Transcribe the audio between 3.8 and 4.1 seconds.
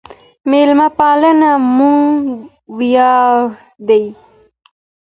دی.